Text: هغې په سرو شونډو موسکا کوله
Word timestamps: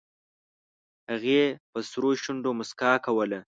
هغې 1.11 1.41
په 1.71 1.79
سرو 1.89 2.11
شونډو 2.21 2.51
موسکا 2.57 2.91
کوله 3.05 3.39